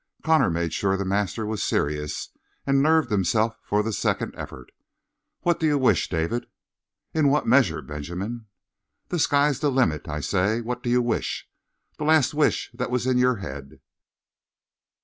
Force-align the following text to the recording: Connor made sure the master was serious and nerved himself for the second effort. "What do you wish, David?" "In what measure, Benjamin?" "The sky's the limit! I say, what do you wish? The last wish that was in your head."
Connor 0.23 0.49
made 0.49 0.73
sure 0.73 0.97
the 0.97 1.05
master 1.05 1.45
was 1.45 1.61
serious 1.63 2.29
and 2.65 2.81
nerved 2.81 3.11
himself 3.11 3.59
for 3.61 3.83
the 3.83 3.93
second 3.93 4.33
effort. 4.35 4.71
"What 5.41 5.59
do 5.59 5.67
you 5.67 5.77
wish, 5.77 6.09
David?" 6.09 6.47
"In 7.13 7.27
what 7.27 7.45
measure, 7.45 7.83
Benjamin?" 7.83 8.47
"The 9.09 9.19
sky's 9.19 9.59
the 9.59 9.69
limit! 9.69 10.07
I 10.09 10.19
say, 10.19 10.59
what 10.59 10.81
do 10.81 10.89
you 10.89 11.03
wish? 11.03 11.47
The 11.99 12.05
last 12.05 12.33
wish 12.33 12.71
that 12.73 12.89
was 12.89 13.05
in 13.05 13.19
your 13.19 13.35
head." 13.35 13.79